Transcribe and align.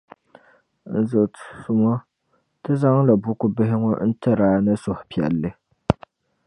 N 0.93 0.95
zɔsimo, 1.09 1.93
Ti 2.61 2.71
zaŋdi 2.81 3.13
buku 3.23 3.45
bihi 3.55 3.75
ŋɔ 3.83 3.91
n-tir' 4.09 4.43
a 4.45 4.47
ni 4.65 4.73
suhi 4.83 5.03
piɛlli. 5.09 5.49